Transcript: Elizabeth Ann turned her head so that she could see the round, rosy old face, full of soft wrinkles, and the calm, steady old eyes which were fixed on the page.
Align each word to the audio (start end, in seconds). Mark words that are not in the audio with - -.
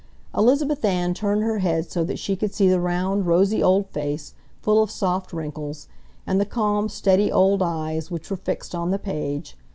Elizabeth 0.35 0.83
Ann 0.83 1.13
turned 1.13 1.43
her 1.43 1.59
head 1.59 1.91
so 1.91 2.03
that 2.03 2.17
she 2.17 2.35
could 2.35 2.51
see 2.55 2.67
the 2.67 2.79
round, 2.79 3.27
rosy 3.27 3.61
old 3.61 3.85
face, 3.91 4.33
full 4.63 4.81
of 4.81 4.89
soft 4.89 5.31
wrinkles, 5.31 5.87
and 6.25 6.41
the 6.41 6.43
calm, 6.43 6.89
steady 6.89 7.31
old 7.31 7.61
eyes 7.61 8.09
which 8.09 8.31
were 8.31 8.35
fixed 8.37 8.73
on 8.73 8.89
the 8.89 8.97
page. 8.97 9.55